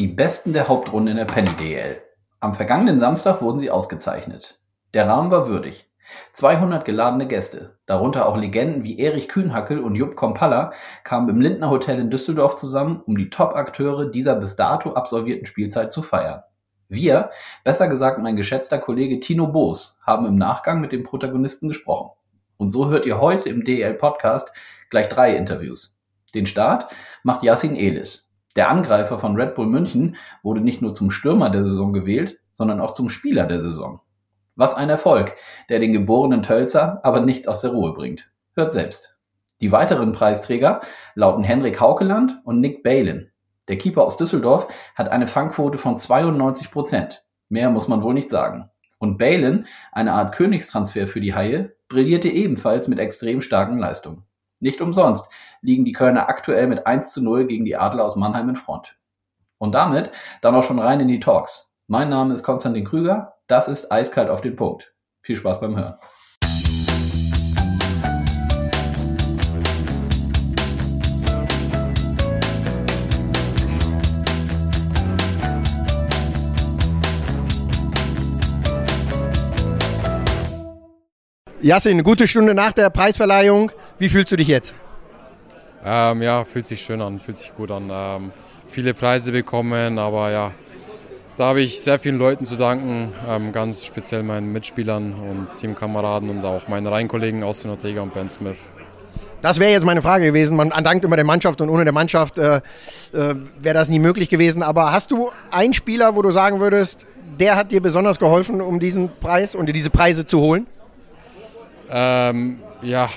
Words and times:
Die 0.00 0.08
Besten 0.08 0.54
der 0.54 0.66
Hauptrunde 0.66 1.10
in 1.10 1.18
der 1.18 1.26
Penny 1.26 1.50
DL. 1.56 2.00
Am 2.40 2.54
vergangenen 2.54 2.98
Samstag 2.98 3.42
wurden 3.42 3.58
sie 3.58 3.70
ausgezeichnet. 3.70 4.58
Der 4.94 5.06
Rahmen 5.06 5.30
war 5.30 5.46
würdig. 5.46 5.90
200 6.32 6.86
geladene 6.86 7.28
Gäste, 7.28 7.76
darunter 7.84 8.24
auch 8.24 8.38
Legenden 8.38 8.82
wie 8.82 8.98
Erich 8.98 9.28
Kühnhackel 9.28 9.78
und 9.78 9.96
Jupp 9.96 10.16
Kompalla, 10.16 10.72
kamen 11.04 11.28
im 11.28 11.42
Lindner 11.42 11.68
Hotel 11.68 12.00
in 12.00 12.08
Düsseldorf 12.08 12.56
zusammen, 12.56 13.02
um 13.04 13.18
die 13.18 13.28
Top-Akteure 13.28 14.06
dieser 14.06 14.36
bis 14.36 14.56
dato 14.56 14.94
absolvierten 14.94 15.44
Spielzeit 15.44 15.92
zu 15.92 16.00
feiern. 16.00 16.44
Wir, 16.88 17.28
besser 17.62 17.86
gesagt 17.86 18.20
mein 18.20 18.36
geschätzter 18.36 18.78
Kollege 18.78 19.20
Tino 19.20 19.48
Boos, 19.48 19.98
haben 20.06 20.24
im 20.24 20.36
Nachgang 20.36 20.80
mit 20.80 20.92
den 20.92 21.02
Protagonisten 21.02 21.68
gesprochen. 21.68 22.12
Und 22.56 22.70
so 22.70 22.88
hört 22.88 23.04
ihr 23.04 23.20
heute 23.20 23.50
im 23.50 23.64
DL 23.64 23.92
Podcast 23.92 24.50
gleich 24.88 25.10
drei 25.10 25.36
Interviews. 25.36 25.98
Den 26.34 26.46
Start 26.46 26.86
macht 27.22 27.42
Yassin 27.42 27.76
Elis. 27.76 28.29
Der 28.56 28.68
Angreifer 28.68 29.18
von 29.18 29.36
Red 29.36 29.54
Bull 29.54 29.66
München 29.66 30.16
wurde 30.42 30.60
nicht 30.60 30.82
nur 30.82 30.94
zum 30.94 31.10
Stürmer 31.10 31.50
der 31.50 31.62
Saison 31.62 31.92
gewählt, 31.92 32.38
sondern 32.52 32.80
auch 32.80 32.92
zum 32.92 33.08
Spieler 33.08 33.46
der 33.46 33.60
Saison. 33.60 34.00
Was 34.56 34.74
ein 34.74 34.90
Erfolg, 34.90 35.36
der 35.68 35.78
den 35.78 35.92
geborenen 35.92 36.42
Tölzer 36.42 37.00
aber 37.04 37.20
nicht 37.20 37.48
aus 37.48 37.60
der 37.60 37.70
Ruhe 37.70 37.94
bringt. 37.94 38.32
Hört 38.54 38.72
selbst. 38.72 39.18
Die 39.60 39.72
weiteren 39.72 40.12
Preisträger 40.12 40.80
lauten 41.14 41.44
Henrik 41.44 41.80
Haukeland 41.80 42.40
und 42.44 42.60
Nick 42.60 42.82
Balin. 42.82 43.30
Der 43.68 43.78
Keeper 43.78 44.02
aus 44.02 44.16
Düsseldorf 44.16 44.68
hat 44.96 45.10
eine 45.10 45.26
Fangquote 45.26 45.78
von 45.78 45.98
92 45.98 46.70
Prozent. 46.70 47.24
Mehr 47.48 47.70
muss 47.70 47.86
man 47.86 48.02
wohl 48.02 48.14
nicht 48.14 48.30
sagen. 48.30 48.68
Und 48.98 49.16
Balin, 49.16 49.66
eine 49.92 50.12
Art 50.12 50.34
Königstransfer 50.34 51.06
für 51.06 51.20
die 51.20 51.34
Haie, 51.34 51.76
brillierte 51.88 52.28
ebenfalls 52.28 52.88
mit 52.88 52.98
extrem 52.98 53.40
starken 53.40 53.78
Leistungen. 53.78 54.24
Nicht 54.60 54.80
umsonst 54.80 55.28
liegen 55.62 55.84
die 55.84 55.92
Kölner 55.92 56.28
aktuell 56.28 56.66
mit 56.66 56.86
1 56.86 57.12
zu 57.12 57.22
0 57.22 57.46
gegen 57.46 57.64
die 57.64 57.76
Adler 57.76 58.04
aus 58.04 58.14
Mannheim 58.14 58.50
in 58.50 58.56
Front. 58.56 58.96
Und 59.58 59.74
damit 59.74 60.10
dann 60.42 60.54
auch 60.54 60.64
schon 60.64 60.78
rein 60.78 61.00
in 61.00 61.08
die 61.08 61.18
Talks. 61.20 61.72
Mein 61.86 62.08
Name 62.08 62.34
ist 62.34 62.44
Konstantin 62.44 62.84
Krüger 62.84 63.34
das 63.50 63.66
ist 63.66 63.90
eiskalt 63.90 64.30
auf 64.30 64.42
den 64.42 64.54
Punkt. 64.54 64.94
Viel 65.22 65.34
Spaß 65.34 65.60
beim 65.60 65.76
Hören. 65.76 65.96
Yassin, 81.60 81.92
eine 81.92 82.02
gute 82.04 82.28
Stunde 82.28 82.54
nach 82.54 82.72
der 82.72 82.88
Preisverleihung. 82.88 83.72
Wie 84.00 84.08
fühlst 84.08 84.32
du 84.32 84.36
dich 84.36 84.48
jetzt? 84.48 84.74
Ähm, 85.84 86.22
ja, 86.22 86.44
fühlt 86.44 86.66
sich 86.66 86.80
schön 86.80 87.02
an, 87.02 87.18
fühlt 87.18 87.36
sich 87.36 87.54
gut 87.54 87.70
an. 87.70 87.90
Ähm, 87.92 88.32
viele 88.70 88.94
Preise 88.94 89.30
bekommen, 89.30 89.98
aber 89.98 90.30
ja, 90.30 90.52
da 91.36 91.48
habe 91.48 91.60
ich 91.60 91.82
sehr 91.82 91.98
vielen 91.98 92.16
Leuten 92.16 92.46
zu 92.46 92.56
danken, 92.56 93.12
ähm, 93.28 93.52
ganz 93.52 93.84
speziell 93.84 94.22
meinen 94.22 94.52
Mitspielern 94.52 95.12
und 95.12 95.48
Teamkameraden 95.58 96.30
und 96.30 96.42
auch 96.46 96.66
meinen 96.66 96.86
Reihenkollegen 96.86 97.44
Austin 97.44 97.70
Ortega 97.70 98.00
und 98.00 98.14
Ben 98.14 98.30
Smith. 98.30 98.56
Das 99.42 99.60
wäre 99.60 99.70
jetzt 99.70 99.84
meine 99.84 100.00
Frage 100.00 100.24
gewesen. 100.24 100.56
Man 100.56 100.70
dankt 100.70 101.04
immer 101.04 101.16
der 101.16 101.26
Mannschaft 101.26 101.60
und 101.60 101.68
ohne 101.68 101.84
der 101.84 101.92
Mannschaft 101.92 102.38
äh, 102.38 102.56
äh, 102.56 102.60
wäre 103.12 103.74
das 103.74 103.90
nie 103.90 103.98
möglich 103.98 104.30
gewesen. 104.30 104.62
Aber 104.62 104.92
hast 104.92 105.10
du 105.10 105.30
einen 105.50 105.74
Spieler, 105.74 106.16
wo 106.16 106.22
du 106.22 106.30
sagen 106.30 106.58
würdest, 106.58 107.06
der 107.38 107.54
hat 107.54 107.70
dir 107.70 107.82
besonders 107.82 108.18
geholfen, 108.18 108.62
um 108.62 108.80
diesen 108.80 109.10
Preis 109.20 109.54
und 109.54 109.66
diese 109.66 109.90
Preise 109.90 110.26
zu 110.26 110.40
holen? 110.40 110.66
Ähm, 111.90 112.60
ja, 112.80 113.10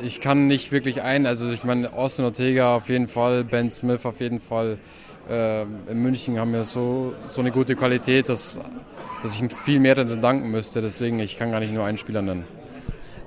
ich 0.00 0.20
kann 0.20 0.46
nicht 0.46 0.72
wirklich 0.72 1.02
ein. 1.02 1.26
Also 1.26 1.50
ich 1.50 1.64
meine, 1.64 1.92
Austin 1.92 2.24
Ortega 2.24 2.76
auf 2.76 2.88
jeden 2.88 3.08
Fall, 3.08 3.44
Ben 3.44 3.70
Smith 3.70 4.04
auf 4.04 4.20
jeden 4.20 4.40
Fall 4.40 4.78
äh, 5.28 5.62
in 5.62 6.02
München 6.02 6.38
haben 6.38 6.52
wir 6.52 6.64
so, 6.64 7.14
so 7.26 7.40
eine 7.40 7.50
gute 7.50 7.76
Qualität, 7.76 8.28
dass, 8.28 8.58
dass 9.22 9.40
ich 9.40 9.54
viel 9.64 9.80
mehr 9.80 9.94
danken 9.94 10.50
müsste. 10.50 10.80
Deswegen, 10.80 11.18
ich 11.18 11.38
kann 11.38 11.50
gar 11.50 11.60
nicht 11.60 11.72
nur 11.72 11.84
einen 11.84 11.98
Spieler 11.98 12.22
nennen. 12.22 12.44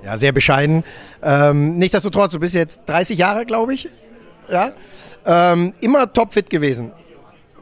Ja, 0.04 0.16
sehr 0.16 0.32
bescheiden. 0.32 0.84
Ähm, 1.22 1.78
nichtsdestotrotz, 1.78 2.32
du 2.32 2.40
bist 2.40 2.54
jetzt 2.54 2.82
30 2.86 3.18
Jahre, 3.18 3.44
glaube 3.44 3.74
ich. 3.74 3.88
Ja? 4.48 4.72
Ähm, 5.24 5.72
immer 5.80 6.12
topfit 6.12 6.50
gewesen. 6.50 6.92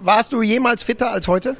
Warst 0.00 0.32
du 0.32 0.42
jemals 0.42 0.82
fitter 0.82 1.10
als 1.10 1.28
heute? 1.28 1.56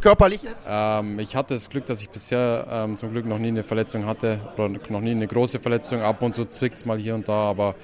Körperlich 0.00 0.42
jetzt? 0.42 0.66
Ähm, 0.68 1.18
ich 1.18 1.36
hatte 1.36 1.54
das 1.54 1.68
Glück, 1.68 1.86
dass 1.86 2.00
ich 2.00 2.08
bisher 2.08 2.66
ähm, 2.70 2.96
zum 2.96 3.12
Glück 3.12 3.26
noch 3.26 3.38
nie 3.38 3.48
eine 3.48 3.62
Verletzung 3.62 4.06
hatte, 4.06 4.40
oder 4.56 4.68
noch 4.68 5.00
nie 5.00 5.10
eine 5.10 5.26
große 5.26 5.60
Verletzung. 5.60 6.00
Ab 6.00 6.22
und 6.22 6.34
zu 6.34 6.46
zwickt 6.46 6.76
es 6.76 6.86
mal 6.86 6.98
hier 6.98 7.14
und 7.14 7.28
da, 7.28 7.50
aber 7.50 7.74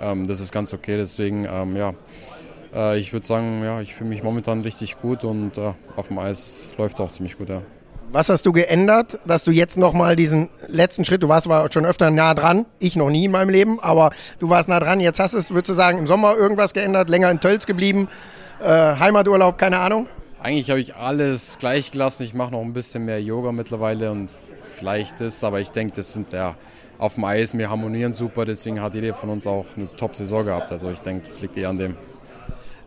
ähm, 0.00 0.26
das 0.26 0.40
ist 0.40 0.52
ganz 0.52 0.72
okay. 0.72 0.96
Deswegen, 0.96 1.46
ähm, 1.50 1.76
ja, 1.76 1.94
äh, 2.74 2.98
ich 2.98 3.12
würde 3.12 3.26
sagen, 3.26 3.62
ja, 3.64 3.80
ich 3.80 3.94
fühle 3.94 4.10
mich 4.10 4.22
momentan 4.22 4.60
richtig 4.60 5.00
gut 5.00 5.24
und 5.24 5.58
äh, 5.58 5.74
auf 5.96 6.08
dem 6.08 6.18
Eis 6.18 6.72
läuft 6.78 6.94
es 6.96 7.00
auch 7.00 7.10
ziemlich 7.10 7.38
gut. 7.38 7.48
Ja. 7.48 7.62
Was 8.12 8.28
hast 8.28 8.46
du 8.46 8.52
geändert, 8.52 9.18
dass 9.24 9.42
du 9.42 9.50
jetzt 9.50 9.76
nochmal 9.76 10.14
diesen 10.14 10.48
letzten 10.68 11.04
Schritt, 11.04 11.24
du 11.24 11.28
warst 11.28 11.46
zwar 11.46 11.72
schon 11.72 11.84
öfter 11.84 12.12
nah 12.12 12.34
dran, 12.34 12.64
ich 12.78 12.94
noch 12.94 13.10
nie 13.10 13.24
in 13.24 13.32
meinem 13.32 13.48
Leben, 13.48 13.80
aber 13.80 14.12
du 14.38 14.48
warst 14.48 14.68
nah 14.68 14.78
dran, 14.78 15.00
jetzt 15.00 15.18
hast 15.18 15.34
du 15.34 15.38
es, 15.38 15.50
würdest 15.50 15.70
du 15.70 15.72
sagen, 15.72 15.98
im 15.98 16.06
Sommer 16.06 16.36
irgendwas 16.36 16.74
geändert, 16.74 17.08
länger 17.08 17.28
in 17.30 17.40
Tölz 17.40 17.66
geblieben, 17.66 18.08
äh, 18.60 18.68
Heimaturlaub, 18.68 19.58
keine 19.58 19.78
Ahnung? 19.80 20.06
Eigentlich 20.44 20.68
habe 20.68 20.78
ich 20.78 20.94
alles 20.94 21.56
gleich 21.58 21.90
gelassen, 21.90 22.22
ich 22.22 22.34
mache 22.34 22.52
noch 22.52 22.60
ein 22.60 22.74
bisschen 22.74 23.06
mehr 23.06 23.18
Yoga 23.18 23.50
mittlerweile 23.50 24.10
und 24.10 24.28
vielleicht 24.66 25.18
das, 25.18 25.42
aber 25.42 25.60
ich 25.60 25.70
denke, 25.70 25.94
das 25.96 26.12
sind 26.12 26.34
ja 26.34 26.54
auf 26.98 27.14
dem 27.14 27.24
Eis, 27.24 27.56
wir 27.56 27.70
harmonieren 27.70 28.12
super, 28.12 28.44
deswegen 28.44 28.82
hat 28.82 28.92
jeder 28.92 29.14
von 29.14 29.30
uns 29.30 29.46
auch 29.46 29.64
eine 29.74 29.88
Top-Saison 29.96 30.44
gehabt, 30.44 30.70
also 30.70 30.90
ich 30.90 31.00
denke, 31.00 31.24
das 31.24 31.40
liegt 31.40 31.56
eher 31.56 31.70
an 31.70 31.78
dem. 31.78 31.96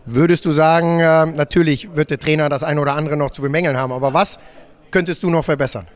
Würdest 0.06 0.46
du 0.46 0.52
sagen, 0.52 1.00
äh, 1.00 1.26
natürlich 1.26 1.96
wird 1.96 2.12
der 2.12 2.20
Trainer 2.20 2.48
das 2.48 2.64
eine 2.64 2.80
oder 2.80 2.94
andere 2.94 3.18
noch 3.18 3.32
zu 3.32 3.42
bemängeln 3.42 3.76
haben, 3.76 3.92
aber 3.92 4.14
was 4.14 4.38
könntest 4.92 5.24
du 5.24 5.32
noch 5.32 5.44
verbessern? 5.44 5.88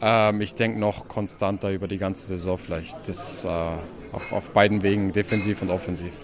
Ähm, 0.00 0.40
ich 0.40 0.54
denke 0.54 0.80
noch 0.80 1.08
konstanter 1.08 1.70
über 1.72 1.88
die 1.88 1.98
ganze 1.98 2.26
Saison 2.26 2.56
vielleicht. 2.56 2.96
Das 3.06 3.44
äh, 3.44 3.48
auf, 3.48 4.32
auf, 4.32 4.50
beiden 4.52 4.82
Wegen, 4.82 5.12
defensiv 5.12 5.60
und 5.60 5.68
offensiv. 5.68 6.14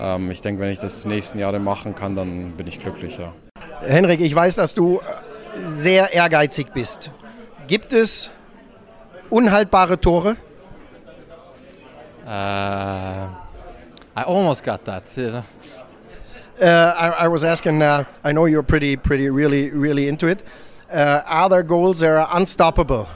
Ähm, 0.00 0.30
ich 0.30 0.40
denke, 0.40 0.60
wenn 0.60 0.70
ich 0.70 0.78
das 0.78 1.02
die 1.02 1.08
nächsten 1.08 1.38
Jahre 1.38 1.58
machen 1.58 1.94
kann, 1.94 2.16
dann 2.16 2.52
bin 2.52 2.66
ich 2.66 2.80
glücklich. 2.80 3.18
Ja. 3.18 3.32
Henrik, 3.82 4.20
ich 4.20 4.34
weiß, 4.34 4.56
dass 4.56 4.74
du 4.74 5.00
sehr 5.54 6.12
ehrgeizig 6.12 6.72
bist. 6.72 7.10
Gibt 7.66 7.92
es 7.92 8.30
unhaltbare 9.28 10.00
Tore? 10.00 10.36
Uh, 12.26 13.28
I 14.16 14.22
almost 14.26 14.62
got 14.64 14.84
that. 14.84 15.04
Uh, 15.18 15.42
I, 16.62 17.24
I, 17.24 17.28
was 17.28 17.42
asking. 17.44 17.82
Uh, 17.82 18.04
I 18.22 18.32
know 18.32 18.46
you're 18.46 18.62
pretty, 18.62 18.96
pretty, 18.96 19.30
really, 19.30 19.70
really 19.70 20.08
into 20.08 20.28
it. 20.28 20.44
Uh, 20.92 21.22
are 21.26 21.48
there 21.48 21.62
goals 21.62 22.00
that 22.00 22.10
are 22.10 22.28
unstoppable? 22.32 23.08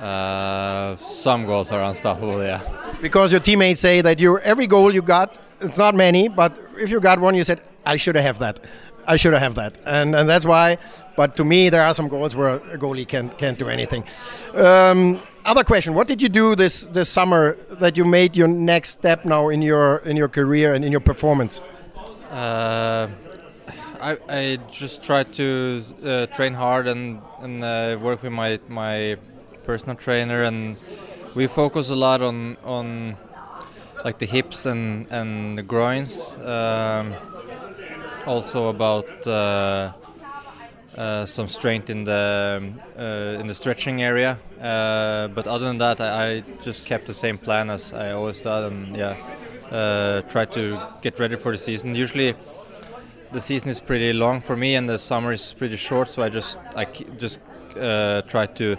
Uh, 0.00 0.96
some 0.96 1.46
goals 1.46 1.72
are 1.72 1.82
unstoppable. 1.82 2.42
Yeah. 2.42 2.60
Because 3.06 3.30
your 3.30 3.40
teammates 3.40 3.80
say 3.80 4.00
that 4.00 4.18
you 4.18 4.40
every 4.40 4.66
goal 4.66 4.92
you 4.92 5.00
got, 5.00 5.38
it's 5.60 5.78
not 5.78 5.94
many, 5.94 6.26
but 6.26 6.52
if 6.76 6.90
you 6.90 6.98
got 6.98 7.20
one, 7.20 7.36
you 7.36 7.44
said, 7.44 7.60
"I 7.92 7.96
should 7.98 8.16
have 8.16 8.40
that. 8.40 8.58
I 9.06 9.16
should 9.16 9.32
have 9.32 9.54
that," 9.54 9.78
and 9.86 10.16
and 10.16 10.28
that's 10.28 10.44
why. 10.44 10.78
But 11.16 11.36
to 11.36 11.44
me, 11.44 11.70
there 11.70 11.84
are 11.84 11.94
some 11.94 12.08
goals 12.08 12.34
where 12.34 12.54
a 12.74 12.78
goalie 12.84 13.06
can't 13.06 13.30
can't 13.38 13.58
do 13.58 13.68
anything. 13.68 14.02
Um, 14.54 15.20
other 15.44 15.62
question: 15.62 15.94
What 15.94 16.08
did 16.08 16.20
you 16.20 16.28
do 16.28 16.56
this 16.56 16.86
this 16.98 17.08
summer 17.08 17.56
that 17.82 17.96
you 17.96 18.04
made 18.04 18.36
your 18.36 18.48
next 18.48 18.90
step 18.98 19.24
now 19.24 19.50
in 19.50 19.62
your 19.62 19.98
in 19.98 20.16
your 20.16 20.28
career 20.28 20.74
and 20.74 20.84
in 20.84 20.90
your 20.90 21.04
performance? 21.12 21.60
Uh, 22.30 23.06
I, 24.00 24.18
I 24.28 24.58
just 24.68 25.04
tried 25.04 25.32
to 25.34 25.46
uh, 26.04 26.26
train 26.36 26.54
hard 26.54 26.88
and 26.88 27.20
and 27.40 27.62
uh, 27.62 27.98
work 28.02 28.24
with 28.24 28.32
my 28.32 28.58
my 28.68 29.16
personal 29.64 29.94
trainer 29.96 30.42
and 30.42 30.76
we 31.36 31.46
focus 31.46 31.90
a 31.90 31.94
lot 31.94 32.22
on 32.22 32.56
on 32.64 33.16
like 34.04 34.18
the 34.18 34.26
hips 34.26 34.66
and 34.66 35.06
and 35.10 35.58
the 35.58 35.62
groins. 35.62 36.36
Um, 36.38 37.14
also 38.26 38.68
about 38.68 39.06
uh, 39.26 39.92
uh, 40.96 41.24
some 41.26 41.46
strength 41.46 41.90
in 41.90 42.04
the 42.04 42.72
uh, 42.98 43.40
in 43.40 43.46
the 43.46 43.54
stretching 43.54 44.02
area. 44.02 44.38
but 44.58 45.46
other 45.46 45.66
than 45.66 45.78
that, 45.78 46.00
I, 46.00 46.08
I, 46.24 46.42
just 46.62 46.84
kept 46.84 47.06
the 47.06 47.14
same 47.14 47.38
plan 47.38 47.70
as 47.70 47.92
I 47.92 48.12
always 48.12 48.40
did, 48.40 48.72
and 48.72 48.96
yeah 48.96 49.14
uh, 49.70 50.22
try 50.22 50.44
to 50.44 50.78
get 51.02 51.18
ready 51.18 51.36
for 51.36 51.52
the 51.52 51.58
season. 51.58 51.94
Usually, 51.94 52.34
the 53.32 53.40
season 53.40 53.68
is 53.68 53.80
pretty 53.80 54.12
long 54.12 54.40
for 54.40 54.56
me, 54.56 54.74
and 54.74 54.88
the 54.88 54.98
summer 54.98 55.32
is 55.32 55.52
pretty 55.52 55.76
short. 55.76 56.08
So 56.08 56.22
I 56.22 56.28
just 56.28 56.58
I 56.74 56.84
just 57.18 57.40
uh, 57.78 58.22
try 58.22 58.46
to 58.46 58.76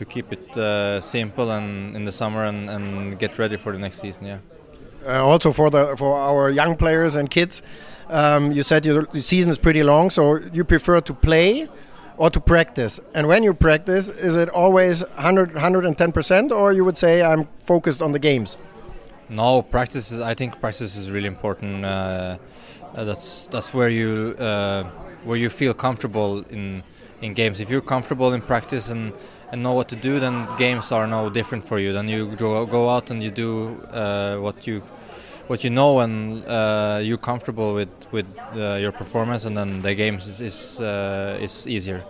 to 0.00 0.06
keep 0.06 0.32
it 0.32 0.56
uh, 0.56 0.98
simple 1.02 1.50
and 1.50 1.94
in 1.94 2.04
the 2.06 2.12
summer 2.12 2.44
and, 2.46 2.70
and 2.70 3.18
get 3.18 3.38
ready 3.38 3.56
for 3.56 3.70
the 3.70 3.78
next 3.78 3.98
season. 4.00 4.26
Yeah. 4.26 4.38
Uh, 5.06 5.32
also 5.32 5.52
for 5.52 5.68
the 5.70 5.94
for 5.96 6.12
our 6.28 6.50
young 6.50 6.74
players 6.76 7.16
and 7.16 7.30
kids, 7.30 7.62
um, 8.08 8.50
you 8.56 8.62
said 8.62 8.86
your 8.86 9.02
season 9.32 9.50
is 9.50 9.58
pretty 9.58 9.82
long, 9.82 10.10
so 10.10 10.20
you 10.56 10.64
prefer 10.64 11.00
to 11.02 11.12
play 11.28 11.68
or 12.16 12.30
to 12.30 12.40
practice. 12.40 13.00
And 13.14 13.28
when 13.28 13.42
you 13.42 13.52
practice, 13.52 14.08
is 14.08 14.36
it 14.36 14.48
always 14.48 15.04
100 15.04 15.52
110 15.52 16.12
percent, 16.12 16.50
or 16.50 16.72
you 16.72 16.84
would 16.86 16.98
say 16.98 17.22
I'm 17.22 17.44
focused 17.72 18.00
on 18.00 18.12
the 18.12 18.18
games? 18.18 18.58
No, 19.28 19.62
practice 19.62 20.12
is. 20.12 20.20
I 20.20 20.34
think 20.34 20.60
practice 20.60 20.96
is 20.96 21.10
really 21.10 21.28
important. 21.28 21.84
Uh, 21.84 21.88
uh, 22.94 23.04
that's 23.04 23.46
that's 23.52 23.74
where 23.74 23.90
you 23.90 24.34
uh, 24.38 24.82
where 25.24 25.38
you 25.44 25.50
feel 25.50 25.74
comfortable 25.74 26.42
in 26.56 26.82
in 27.22 27.34
games. 27.34 27.60
If 27.60 27.68
you're 27.70 27.88
comfortable 27.94 28.32
in 28.32 28.40
practice 28.42 28.92
and 28.92 29.12
and 29.50 29.62
know 29.62 29.72
what 29.72 29.88
to 29.88 29.96
do, 29.96 30.20
then 30.20 30.46
games 30.56 30.92
are 30.92 31.06
no 31.06 31.28
different 31.30 31.64
for 31.64 31.78
you. 31.78 31.92
Then 31.92 32.08
you 32.08 32.36
go, 32.36 32.88
out 32.88 33.10
and 33.10 33.22
you 33.22 33.30
do 33.30 33.80
uh, 33.90 34.36
what 34.38 34.66
you 34.66 34.82
what 35.48 35.64
you 35.64 35.70
know 35.70 35.98
and 35.98 36.44
uh, 36.46 37.00
you're 37.02 37.18
comfortable 37.18 37.74
with 37.74 37.90
with 38.12 38.26
uh, 38.54 38.76
your 38.76 38.92
performance, 38.92 39.44
and 39.44 39.56
then 39.56 39.82
the 39.82 39.94
games 39.94 40.26
is 40.26 40.40
is, 40.40 40.80
uh, 40.80 41.38
is 41.40 41.66
easier. 41.66 42.04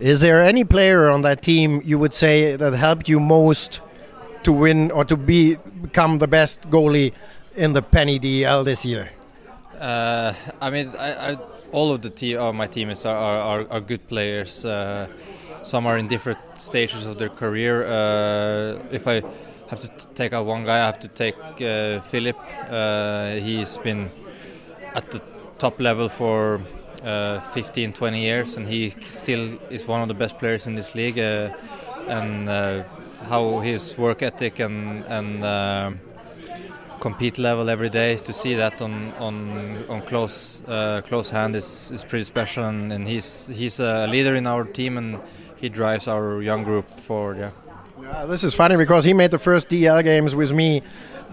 Is 0.00 0.20
there 0.20 0.42
any 0.42 0.64
player 0.64 1.08
on 1.10 1.22
that 1.22 1.42
team 1.42 1.82
you 1.84 1.98
would 1.98 2.12
say 2.12 2.56
that 2.56 2.72
helped 2.74 3.08
you 3.08 3.20
most 3.20 3.80
to 4.42 4.52
win 4.52 4.90
or 4.90 5.04
to 5.04 5.16
be 5.16 5.56
become 5.82 6.18
the 6.18 6.28
best 6.28 6.70
goalie 6.70 7.12
in 7.54 7.72
the 7.72 7.82
Penny 7.82 8.18
DEL 8.18 8.64
this 8.64 8.84
year? 8.84 9.10
Uh, 9.78 10.32
I 10.60 10.70
mean, 10.70 10.92
I, 10.98 11.32
I, 11.32 11.38
all 11.72 11.92
of 11.92 12.00
the 12.02 12.10
team, 12.10 12.38
uh, 12.38 12.52
my 12.52 12.66
teammates 12.66 13.04
are, 13.04 13.16
are, 13.16 13.66
are 13.70 13.80
good 13.80 14.06
players. 14.08 14.64
Uh, 15.66 15.68
some 15.68 15.86
are 15.86 15.98
in 15.98 16.08
different 16.08 16.38
stages 16.54 17.06
of 17.06 17.18
their 17.18 17.28
career. 17.28 17.84
Uh, 17.84 18.78
if 18.90 19.06
I 19.06 19.22
have 19.68 19.80
to 19.80 19.88
take 20.14 20.32
out 20.32 20.46
one 20.46 20.64
guy, 20.64 20.76
I 20.76 20.86
have 20.86 21.00
to 21.00 21.08
take 21.08 21.36
uh, 21.60 22.00
Philip. 22.00 22.36
Uh, 22.70 23.30
he's 23.42 23.76
been 23.78 24.10
at 24.94 25.10
the 25.10 25.20
top 25.58 25.80
level 25.80 26.08
for 26.08 26.60
uh, 27.02 27.40
15, 27.52 27.92
20 27.92 28.20
years, 28.20 28.56
and 28.56 28.66
he 28.68 28.90
still 29.00 29.58
is 29.70 29.86
one 29.86 30.02
of 30.02 30.08
the 30.08 30.14
best 30.14 30.38
players 30.38 30.66
in 30.66 30.74
this 30.74 30.94
league. 30.94 31.18
Uh, 31.18 31.50
and 32.08 32.48
uh, 32.48 32.84
how 33.28 33.58
his 33.60 33.98
work 33.98 34.22
ethic 34.22 34.60
and 34.60 35.04
and 35.06 35.42
uh, 35.42 35.90
compete 37.00 37.36
level 37.38 37.68
every 37.68 37.90
day 37.90 38.16
to 38.16 38.32
see 38.32 38.54
that 38.54 38.80
on 38.80 39.12
on 39.18 39.84
on 39.88 40.02
close 40.02 40.62
close 41.08 41.30
hand 41.30 41.56
is, 41.56 41.90
is 41.90 42.04
pretty 42.04 42.24
special. 42.24 42.64
And, 42.64 42.92
and 42.92 43.08
he's 43.08 43.48
he's 43.48 43.80
a 43.80 44.06
leader 44.06 44.36
in 44.36 44.46
our 44.46 44.64
team 44.64 44.98
and 44.98 45.18
he 45.56 45.68
drives 45.68 46.08
our 46.08 46.42
young 46.42 46.64
group 46.64 47.00
forward. 47.00 47.38
Yeah. 47.38 47.50
yeah. 48.00 48.24
This 48.26 48.44
is 48.44 48.54
funny 48.54 48.76
because 48.76 49.04
he 49.04 49.12
made 49.12 49.30
the 49.30 49.38
first 49.38 49.68
DEL 49.68 50.02
games 50.02 50.34
with 50.34 50.52
me 50.52 50.82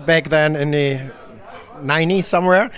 back 0.06 0.30
then 0.30 0.56
in 0.56 0.72
the 0.72 1.12
90s 1.80 2.24
somewhere. 2.24 2.72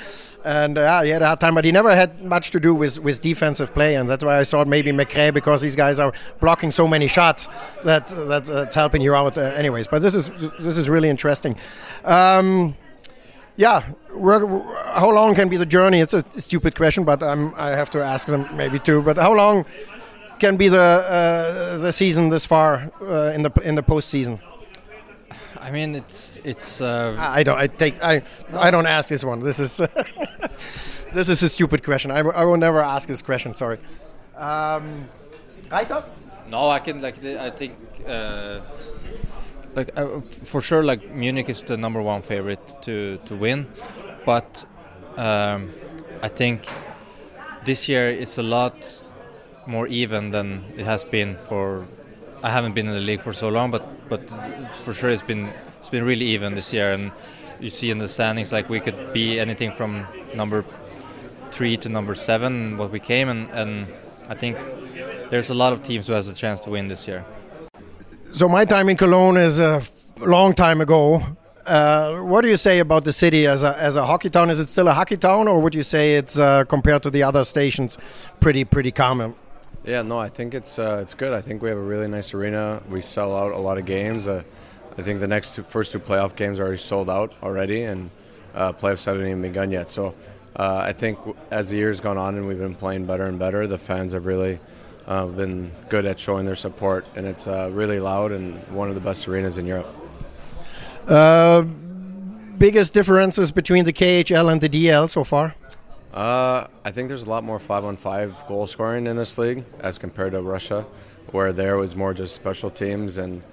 And 0.44 0.78
uh, 0.78 1.02
he 1.02 1.10
had 1.10 1.24
a 1.24 1.26
hard 1.26 1.40
time, 1.40 1.56
but 1.56 1.66
he 1.66 1.72
never 1.72 1.96
had 1.96 2.22
much 2.22 2.52
to 2.52 2.60
do 2.60 2.76
with, 2.76 3.00
with 3.00 3.20
defensive 3.20 3.74
play, 3.74 3.96
and 3.96 4.08
that's 4.08 4.24
why 4.24 4.40
I 4.40 4.44
thought 4.44 4.68
maybe 4.68 4.92
McRae 4.92 5.34
because 5.34 5.60
these 5.60 5.76
guys 5.76 6.00
are 6.00 6.14
blocking 6.40 6.70
so 6.70 6.88
many 6.88 7.08
shots 7.08 7.48
that 7.84 8.06
that's, 8.06 8.48
that's 8.50 8.76
helping 8.76 9.02
you 9.02 9.16
out, 9.16 9.40
uh, 9.40 9.42
anyways. 9.42 9.88
But 9.88 10.04
this 10.04 10.14
is 10.14 10.30
this 10.60 10.78
is 10.78 10.88
really 10.88 11.10
interesting. 11.10 11.56
Um, 12.04 12.76
yeah, 13.58 13.82
how 14.14 15.10
long 15.10 15.34
can 15.34 15.50
be 15.50 15.58
the 15.58 15.66
journey? 15.66 16.00
It's 16.00 16.14
a 16.14 16.24
stupid 16.40 16.76
question, 16.76 17.06
but 17.06 17.24
I'm, 17.24 17.56
I 17.56 17.70
have 17.70 17.90
to 17.92 18.04
ask 18.04 18.28
them 18.28 18.48
maybe 18.56 18.78
too. 18.78 19.02
But 19.02 19.18
how 19.18 19.34
long 19.34 19.66
can 20.46 20.58
be 20.58 20.70
the 20.70 20.80
uh, 20.80 21.78
the 21.78 21.92
season 21.92 22.30
this 22.30 22.46
far 22.46 22.92
uh, 23.02 23.36
in 23.36 23.42
the 23.44 23.52
in 23.64 23.76
the 23.76 23.84
postseason? 23.84 24.40
I 25.68 25.72
mean, 25.72 25.96
it's 25.96 26.40
it's. 26.44 26.82
Uh, 26.82 27.16
I 27.40 27.44
don't. 27.44 27.58
I 27.58 27.68
take. 27.68 27.96
I. 28.04 28.22
I 28.68 28.72
don't 28.72 28.86
ask 28.98 29.10
this 29.10 29.24
one. 29.24 29.40
This 29.44 29.60
is. 29.60 29.78
this 31.18 31.30
is 31.30 31.44
a 31.44 31.50
stupid 31.50 31.82
question. 31.84 32.12
I, 32.12 32.20
I 32.42 32.46
will 32.46 32.58
never 32.58 32.82
ask 32.84 33.08
this 33.08 33.22
question. 33.22 33.54
Sorry. 33.54 33.80
Um, 34.38 35.10
Reitas? 35.70 36.10
No, 36.50 36.70
I 36.70 36.80
can 36.80 37.02
like. 37.02 37.18
I 37.24 37.50
think. 37.50 37.74
Uh, 38.08 38.60
like 39.76 39.90
uh, 39.98 40.22
for 40.22 40.62
sure, 40.62 40.84
like 40.84 41.02
Munich 41.16 41.50
is 41.50 41.64
the 41.64 41.78
number 41.78 42.02
one 42.02 42.22
favorite 42.22 42.66
to 42.82 43.18
to 43.26 43.36
win, 43.36 43.66
but 44.26 44.66
um, 45.18 45.70
I 46.22 46.30
think 46.30 46.60
this 47.66 47.90
year 47.90 48.08
it's 48.10 48.38
a 48.38 48.44
lot 48.44 49.04
more 49.68 49.88
even 49.88 50.32
than 50.32 50.64
it 50.78 50.86
has 50.86 51.04
been 51.04 51.38
for. 51.48 51.86
I 52.44 52.50
haven't 52.50 52.76
been 52.76 52.88
in 52.88 52.94
the 52.94 53.02
league 53.02 53.22
for 53.22 53.34
so 53.34 53.50
long, 53.50 53.72
but 53.72 53.86
but 54.10 54.30
for 54.84 54.94
sure 54.94 55.10
it's 55.10 55.24
been 55.24 55.52
it's 55.80 55.90
been 55.90 56.04
really 56.04 56.26
even 56.26 56.56
this 56.56 56.72
year, 56.74 56.92
and 56.94 57.12
you 57.60 57.70
see 57.70 57.90
in 57.90 57.98
the 57.98 58.10
standings 58.10 58.52
like 58.52 58.70
we 58.70 58.80
could 58.80 59.14
be 59.14 59.40
anything 59.40 59.72
from 59.72 60.06
number 60.36 60.64
three 61.52 61.78
to 61.78 61.90
number 61.90 62.16
seven 62.16 62.78
what 62.78 62.92
we 62.92 63.00
came, 63.00 63.30
and 63.30 63.50
and 63.52 63.88
I 64.30 64.36
think 64.36 64.58
there's 65.30 65.50
a 65.50 65.54
lot 65.54 65.74
of 65.74 65.82
teams 65.82 66.08
who 66.08 66.14
has 66.14 66.28
a 66.28 66.34
chance 66.34 66.60
to 66.62 66.70
win 66.70 66.88
this 66.88 67.08
year. 67.08 67.26
So 68.32 68.50
my 68.50 68.66
time 68.66 68.90
in 68.90 68.98
Cologne 68.98 69.38
is 69.38 69.60
a 69.60 69.82
long 70.20 70.54
time 70.54 70.82
ago. 70.82 71.24
Uh, 71.66 72.18
what 72.18 72.42
do 72.42 72.48
you 72.48 72.58
say 72.58 72.80
about 72.80 73.06
the 73.06 73.14
city 73.14 73.48
as 73.48 73.64
a 73.64 73.76
as 73.82 73.96
a 73.96 74.06
hockey 74.06 74.30
town? 74.30 74.50
Is 74.50 74.60
it 74.60 74.70
still 74.70 74.88
a 74.88 74.94
hockey 74.94 75.18
town, 75.18 75.48
or 75.48 75.60
would 75.62 75.74
you 75.74 75.84
say 75.84 76.16
it's 76.16 76.38
uh, 76.38 76.64
compared 76.66 77.02
to 77.04 77.10
the 77.10 77.24
other 77.24 77.44
stations 77.44 77.98
pretty 78.40 78.66
pretty 78.66 78.92
common? 78.92 79.34
Yeah, 79.86 80.02
no, 80.02 80.18
I 80.18 80.30
think 80.30 80.56
it's 80.56 80.80
uh, 80.80 81.00
it's 81.04 81.14
good. 81.14 81.32
I 81.32 81.42
think 81.42 81.62
we 81.62 81.70
have 81.70 81.78
a 81.78 81.82
really 81.82 82.08
nice 82.08 82.34
arena. 82.34 82.82
We 82.90 83.02
sell 83.02 83.38
out 83.38 83.52
a 83.52 83.60
lot 83.60 83.78
of 83.78 83.86
games. 83.86 84.28
Uh, 84.28 84.42
I 84.98 85.04
think 85.04 85.20
the 85.20 85.28
next 85.28 85.54
two, 85.54 85.62
first 85.62 85.92
two 85.92 86.00
playoff 86.00 86.36
games 86.36 86.60
are 86.60 86.64
already 86.64 86.80
sold 86.80 87.08
out 87.08 87.32
already, 87.44 87.84
and 87.84 88.10
uh, 88.56 88.74
playoffs 88.74 89.06
haven't 89.06 89.28
even 89.28 89.44
begun 89.44 89.72
yet. 89.72 89.92
So 89.92 90.16
uh, 90.56 90.78
I 90.78 90.92
think 90.92 91.20
as 91.52 91.70
the 91.70 91.78
years 91.78 92.00
gone 92.00 92.18
on 92.18 92.34
and 92.36 92.48
we've 92.48 92.58
been 92.58 92.74
playing 92.74 93.06
better 93.06 93.26
and 93.26 93.38
better, 93.38 93.68
the 93.68 93.78
fans 93.78 94.14
have 94.14 94.26
really 94.26 94.60
uh, 95.06 95.28
been 95.28 95.72
good 95.90 96.08
at 96.08 96.18
showing 96.18 96.48
their 96.48 96.56
support, 96.56 97.06
and 97.16 97.28
it's 97.28 97.46
uh, 97.46 97.70
really 97.72 98.00
loud 98.00 98.32
and 98.32 98.58
one 98.70 98.90
of 98.90 98.96
the 98.96 99.02
best 99.02 99.28
arenas 99.28 99.60
in 99.60 99.68
Europe. 99.68 99.94
biggest 102.58 102.96
differences 102.96 103.52
between 103.52 103.86
the 103.86 103.94
KHL 103.94 104.52
and 104.52 104.62
the 104.62 104.70
DEL 104.70 105.10
so 105.10 105.24
far? 105.24 105.54
Uh, 106.16 106.68
I 106.86 106.92
think 106.92 107.10
there's 107.10 107.24
a 107.24 107.30
lot 107.30 107.44
more 107.44 107.60
five-on-five 107.60 108.48
goal 108.48 108.68
scoring 108.68 109.06
in 109.06 109.18
this 109.18 109.38
league 109.38 109.66
as 109.82 109.98
compared 109.98 110.32
to 110.32 110.42
Russia, 110.42 110.88
where 111.32 111.52
there 111.52 111.76
was 111.78 111.94
more 111.96 112.14
just 112.14 112.34
special 112.34 112.70
teams 112.70 113.18
and 113.18 113.44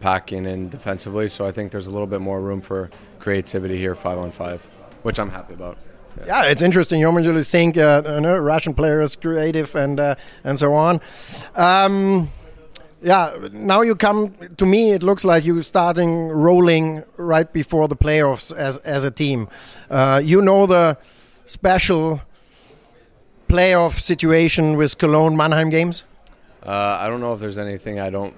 packing 0.00 0.44
in 0.44 0.68
defensively. 0.68 1.28
So 1.28 1.46
I 1.46 1.52
think 1.52 1.70
there's 1.70 1.86
a 1.86 1.92
little 1.92 2.08
bit 2.08 2.20
more 2.20 2.40
room 2.40 2.60
for 2.60 2.90
creativity 3.20 3.78
here, 3.78 3.94
five-on-five, 3.94 4.62
which 5.02 5.20
I'm 5.20 5.30
happy 5.30 5.54
about. 5.54 5.78
Yeah, 6.26 6.42
it's 6.46 6.62
interesting. 6.62 6.98
You 6.98 7.16
usually 7.16 7.44
think 7.44 7.76
uh, 7.76 8.02
you 8.04 8.20
know, 8.20 8.36
Russian 8.38 8.74
players 8.74 9.14
creative 9.14 9.76
and 9.76 10.00
uh, 10.00 10.16
and 10.42 10.58
so 10.58 10.74
on. 10.74 11.00
Um, 11.54 12.30
yeah, 13.00 13.36
now 13.52 13.82
you 13.82 13.94
come 13.94 14.34
to 14.56 14.66
me. 14.66 14.90
It 14.90 15.04
looks 15.04 15.24
like 15.24 15.44
you 15.44 15.62
starting 15.62 16.26
rolling 16.28 17.04
right 17.16 17.52
before 17.52 17.86
the 17.86 17.94
playoffs 17.94 18.52
as 18.52 18.78
as 18.78 19.04
a 19.04 19.12
team. 19.12 19.48
Uh, 19.88 20.20
you 20.24 20.42
know 20.42 20.66
the 20.66 20.98
special 21.48 22.20
playoff 23.48 23.98
situation 23.98 24.76
with 24.76 24.98
Cologne 24.98 25.34
Mannheim 25.34 25.70
games? 25.70 26.04
Uh, 26.62 26.98
I 27.00 27.08
don't 27.08 27.20
know 27.20 27.32
if 27.32 27.40
there's 27.40 27.58
anything 27.58 27.98
I 27.98 28.10
don't 28.10 28.34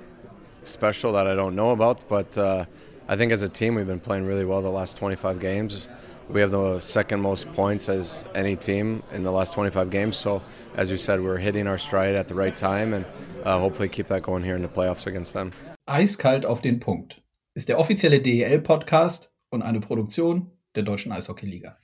special 0.63 1.13
that 1.15 1.27
I 1.27 1.35
don't 1.35 1.57
know 1.57 1.71
about, 1.71 2.09
but 2.09 2.39
uh, 2.39 2.65
I 3.09 3.17
think 3.17 3.33
as 3.33 3.43
a 3.43 3.49
team 3.49 3.75
we've 3.75 3.87
been 3.87 3.99
playing 3.99 4.27
really 4.27 4.45
well 4.45 4.63
the 4.63 4.71
last 4.71 4.97
25 4.97 5.41
games. 5.41 5.89
We 6.29 6.41
have 6.41 6.53
the 6.53 6.79
second 6.79 7.21
most 7.21 7.53
points 7.53 7.89
as 7.89 8.25
any 8.37 8.55
team 8.55 9.03
in 9.13 9.25
the 9.25 9.33
last 9.33 9.55
25 9.55 9.91
games. 9.91 10.17
So, 10.17 10.41
as 10.77 10.89
you 10.89 10.97
said, 10.97 11.21
we're 11.21 11.39
hitting 11.39 11.67
our 11.67 11.79
stride 11.79 12.15
at 12.15 12.29
the 12.29 12.35
right 12.35 12.55
time 12.55 12.95
and 12.95 13.05
uh, 13.45 13.59
hopefully 13.59 13.89
keep 13.89 14.07
that 14.07 14.23
going 14.23 14.45
here 14.45 14.55
in 14.55 14.63
the 14.63 14.69
playoffs 14.69 15.09
against 15.09 15.33
them. 15.33 15.51
Eiskalt 15.89 16.47
auf 16.47 16.61
den 16.61 16.79
Punkt 16.79 17.21
ist 17.57 17.69
der 17.69 17.81
offizielle 17.81 18.21
DEL-Podcast 18.21 19.33
und 19.51 19.63
eine 19.63 19.81
Produktion 19.81 20.53
der 20.77 20.85
Deutschen 20.85 21.11
Eishockey-Liga. 21.11 21.77